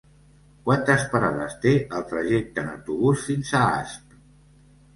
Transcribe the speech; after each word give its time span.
Quantes 0.69 1.03
parades 1.11 1.57
té 1.67 1.75
el 1.99 2.07
trajecte 2.15 2.63
en 2.65 2.73
autobús 2.73 3.29
fins 3.29 3.55
a 3.61 3.65
Asp? 3.79 4.21